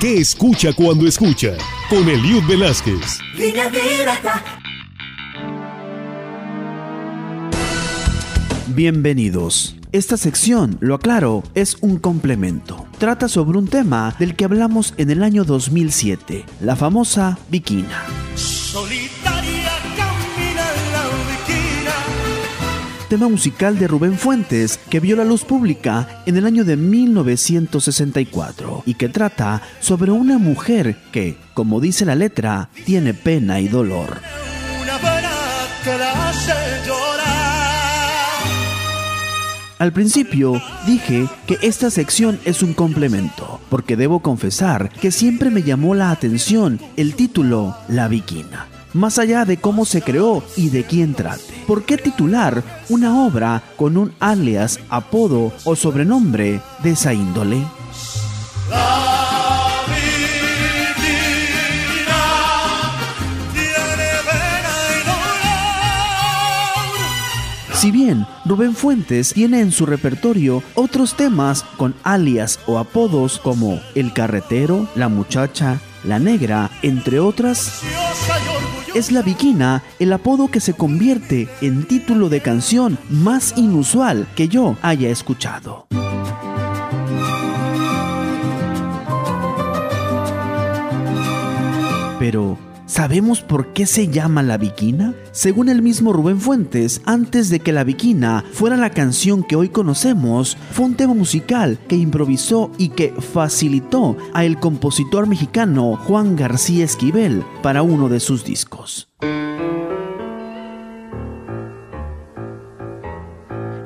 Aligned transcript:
¿Qué 0.00 0.18
escucha 0.18 0.72
cuando 0.72 1.06
escucha? 1.06 1.56
Con 1.88 2.08
Eliud 2.08 2.42
Velázquez. 2.48 3.18
Bienvenidos. 8.68 9.76
Esta 9.92 10.16
sección, 10.16 10.78
lo 10.80 10.94
aclaro, 10.94 11.42
es 11.54 11.76
un 11.82 11.98
complemento. 11.98 12.86
Trata 12.98 13.28
sobre 13.28 13.58
un 13.58 13.68
tema 13.68 14.14
del 14.18 14.34
que 14.34 14.44
hablamos 14.44 14.94
en 14.96 15.10
el 15.10 15.22
año 15.22 15.44
2007, 15.44 16.44
la 16.60 16.76
famosa 16.76 17.38
Bikina. 17.48 18.02
Tema 23.12 23.28
musical 23.28 23.78
de 23.78 23.86
Rubén 23.88 24.16
Fuentes 24.16 24.80
que 24.88 24.98
vio 24.98 25.16
la 25.16 25.26
luz 25.26 25.44
pública 25.44 26.22
en 26.24 26.38
el 26.38 26.46
año 26.46 26.64
de 26.64 26.78
1964 26.78 28.84
y 28.86 28.94
que 28.94 29.10
trata 29.10 29.60
sobre 29.80 30.12
una 30.12 30.38
mujer 30.38 30.96
que, 31.12 31.36
como 31.52 31.82
dice 31.82 32.06
la 32.06 32.14
letra, 32.14 32.70
tiene 32.86 33.12
pena 33.12 33.60
y 33.60 33.68
dolor. 33.68 34.22
Al 39.78 39.92
principio 39.92 40.62
dije 40.86 41.28
que 41.46 41.58
esta 41.60 41.90
sección 41.90 42.40
es 42.46 42.62
un 42.62 42.72
complemento, 42.72 43.60
porque 43.68 43.98
debo 43.98 44.20
confesar 44.20 44.88
que 44.88 45.10
siempre 45.10 45.50
me 45.50 45.62
llamó 45.62 45.94
la 45.94 46.12
atención 46.12 46.80
el 46.96 47.14
título 47.14 47.76
La 47.88 48.08
Viquina, 48.08 48.68
más 48.92 49.18
allá 49.18 49.44
de 49.44 49.56
cómo 49.56 49.84
se 49.84 50.02
creó 50.02 50.42
y 50.56 50.70
de 50.70 50.84
quién 50.84 51.14
trate. 51.14 51.42
¿Por 51.66 51.84
qué 51.84 51.96
titular 51.96 52.62
una 52.88 53.24
obra 53.24 53.62
con 53.76 53.96
un 53.96 54.12
alias, 54.20 54.80
apodo 54.88 55.52
o 55.64 55.76
sobrenombre 55.76 56.60
de 56.82 56.90
esa 56.90 57.14
índole? 57.14 57.62
Si 67.82 67.90
bien 67.90 68.28
Rubén 68.44 68.76
Fuentes 68.76 69.32
tiene 69.34 69.60
en 69.60 69.72
su 69.72 69.86
repertorio 69.86 70.62
otros 70.76 71.16
temas 71.16 71.64
con 71.76 71.96
alias 72.04 72.60
o 72.66 72.78
apodos 72.78 73.40
como 73.40 73.80
El 73.96 74.12
Carretero, 74.12 74.86
La 74.94 75.08
Muchacha, 75.08 75.80
La 76.04 76.20
Negra, 76.20 76.70
entre 76.82 77.18
otras, 77.18 77.82
es 78.94 79.10
La 79.10 79.22
Viquina 79.22 79.82
el 79.98 80.12
apodo 80.12 80.48
que 80.48 80.60
se 80.60 80.74
convierte 80.74 81.48
en 81.60 81.86
título 81.86 82.28
de 82.28 82.40
canción 82.40 82.98
más 83.08 83.54
inusual 83.56 84.26
que 84.36 84.48
yo 84.48 84.76
haya 84.82 85.08
escuchado. 85.08 85.86
Pero, 92.18 92.58
¿Sabemos 92.92 93.40
por 93.40 93.72
qué 93.72 93.86
se 93.86 94.08
llama 94.08 94.42
La 94.42 94.58
Viquina? 94.58 95.14
Según 95.30 95.70
el 95.70 95.80
mismo 95.80 96.12
Rubén 96.12 96.38
Fuentes, 96.38 97.00
antes 97.06 97.48
de 97.48 97.60
que 97.60 97.72
La 97.72 97.84
Viquina 97.84 98.44
fuera 98.52 98.76
la 98.76 98.90
canción 98.90 99.44
que 99.44 99.56
hoy 99.56 99.70
conocemos, 99.70 100.58
fue 100.72 100.84
un 100.84 100.94
tema 100.94 101.14
musical 101.14 101.78
que 101.88 101.96
improvisó 101.96 102.70
y 102.76 102.90
que 102.90 103.14
facilitó 103.14 104.18
a 104.34 104.44
el 104.44 104.58
compositor 104.58 105.26
mexicano 105.26 105.96
Juan 105.96 106.36
García 106.36 106.84
Esquivel 106.84 107.42
para 107.62 107.80
uno 107.80 108.10
de 108.10 108.20
sus 108.20 108.44
discos. 108.44 109.08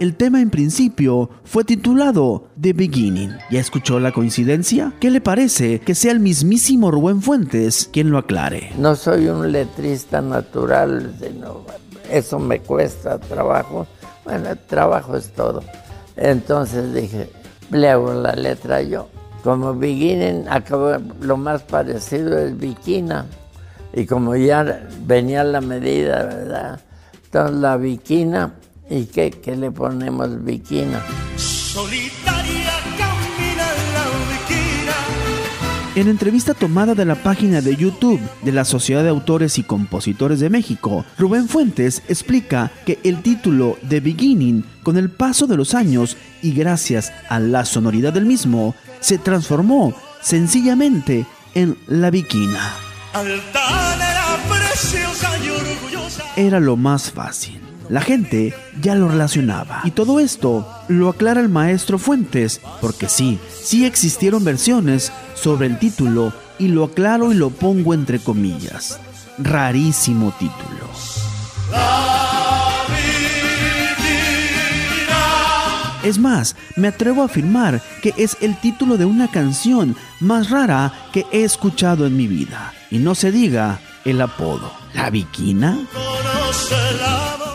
El 0.00 0.16
tema 0.16 0.40
en 0.40 0.48
principio 0.48 1.28
fue 1.44 1.62
titulado 1.62 2.48
The 2.58 2.72
Beginning. 2.72 3.36
¿Ya 3.50 3.60
escuchó 3.60 4.00
la 4.00 4.12
coincidencia? 4.12 4.94
¿Qué 4.98 5.10
le 5.10 5.20
parece 5.20 5.80
que 5.80 5.94
sea 5.94 6.12
el 6.12 6.20
mismísimo 6.20 6.90
Rubén 6.90 7.20
Fuentes 7.20 7.90
quien 7.92 8.10
lo 8.10 8.16
aclare? 8.16 8.72
No 8.78 8.96
soy 8.96 9.28
un 9.28 9.52
letrista 9.52 10.22
natural, 10.22 11.14
eso 12.10 12.38
me 12.38 12.60
cuesta 12.60 13.18
trabajo. 13.18 13.86
Bueno, 14.24 14.48
trabajo 14.66 15.18
es 15.18 15.34
todo. 15.34 15.62
Entonces 16.16 16.94
dije, 16.94 17.28
le 17.70 17.90
hago 17.90 18.14
la 18.14 18.32
letra 18.32 18.80
yo. 18.80 19.10
Como 19.44 19.74
beginning, 19.74 20.48
acabo, 20.48 20.92
lo 21.20 21.36
más 21.36 21.60
parecido 21.64 22.38
es 22.38 22.56
Bikina. 22.56 23.26
Y 23.92 24.06
como 24.06 24.34
ya 24.34 24.88
venía 25.04 25.44
la 25.44 25.60
medida, 25.60 26.22
¿verdad? 26.22 26.80
Entonces 27.22 27.56
la 27.58 27.76
Bikina 27.76 28.54
¿Y 28.90 29.04
qué, 29.04 29.30
qué 29.30 29.56
le 29.56 29.70
ponemos 29.70 30.42
Bikina? 30.42 31.00
Solitaria 31.36 32.72
camina 32.98 33.66
la 33.94 34.04
En 35.94 36.08
entrevista 36.08 36.54
tomada 36.54 36.96
de 36.96 37.04
la 37.04 37.14
página 37.14 37.60
de 37.60 37.76
YouTube 37.76 38.20
de 38.42 38.50
la 38.50 38.64
Sociedad 38.64 39.04
de 39.04 39.08
Autores 39.08 39.58
y 39.58 39.62
Compositores 39.62 40.40
de 40.40 40.50
México, 40.50 41.04
Rubén 41.18 41.48
Fuentes 41.48 42.02
explica 42.08 42.72
que 42.84 42.98
el 43.04 43.22
título 43.22 43.78
de 43.82 44.00
Beginning, 44.00 44.64
con 44.82 44.96
el 44.96 45.08
paso 45.08 45.46
de 45.46 45.56
los 45.56 45.74
años 45.74 46.16
y 46.42 46.52
gracias 46.52 47.12
a 47.28 47.38
la 47.38 47.64
sonoridad 47.64 48.12
del 48.12 48.26
mismo, 48.26 48.74
se 48.98 49.18
transformó 49.18 49.94
sencillamente 50.20 51.26
en 51.54 51.78
La 51.86 52.10
Bikina. 52.10 52.72
Era 56.34 56.58
lo 56.58 56.76
más 56.76 57.12
fácil 57.12 57.69
la 57.90 58.00
gente 58.00 58.54
ya 58.80 58.94
lo 58.94 59.08
relacionaba. 59.08 59.82
Y 59.84 59.90
todo 59.90 60.20
esto 60.20 60.66
lo 60.88 61.08
aclara 61.08 61.40
el 61.40 61.48
maestro 61.48 61.98
Fuentes, 61.98 62.60
porque 62.80 63.08
sí, 63.08 63.38
sí 63.52 63.84
existieron 63.84 64.44
versiones 64.44 65.12
sobre 65.34 65.66
el 65.66 65.78
título 65.78 66.32
y 66.58 66.68
lo 66.68 66.84
aclaro 66.84 67.32
y 67.32 67.34
lo 67.34 67.50
pongo 67.50 67.92
entre 67.92 68.20
comillas. 68.20 69.00
Rarísimo 69.38 70.32
título. 70.38 70.88
Es 76.04 76.18
más, 76.18 76.56
me 76.76 76.88
atrevo 76.88 77.22
a 77.22 77.26
afirmar 77.26 77.82
que 78.02 78.14
es 78.16 78.36
el 78.40 78.58
título 78.58 78.96
de 78.96 79.04
una 79.04 79.30
canción 79.30 79.96
más 80.20 80.48
rara 80.48 80.92
que 81.12 81.26
he 81.32 81.44
escuchado 81.44 82.06
en 82.06 82.16
mi 82.16 82.26
vida. 82.26 82.72
Y 82.90 82.98
no 82.98 83.14
se 83.14 83.32
diga 83.32 83.80
el 84.04 84.20
apodo. 84.20 84.72
¿La 84.94 85.10
Viquina? 85.10 85.78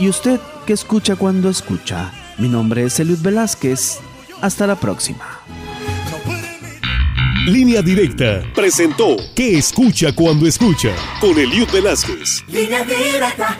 ¿Y 0.00 0.08
usted 0.08 0.40
qué 0.66 0.72
escucha 0.72 1.14
cuando 1.14 1.50
escucha? 1.50 2.10
Mi 2.38 2.48
nombre 2.48 2.84
es 2.84 2.98
Eliud 2.98 3.20
Velázquez. 3.20 3.98
Hasta 4.40 4.66
la 4.66 4.74
próxima. 4.74 5.42
Línea 7.46 7.82
Directa 7.82 8.42
presentó 8.54 9.16
¿Qué 9.36 9.58
escucha 9.58 10.12
cuando 10.12 10.46
escucha? 10.46 10.94
Con 11.20 11.38
Eliud 11.38 11.68
Velázquez. 11.70 12.42
Línea 12.48 12.82
Directa. 12.82 13.58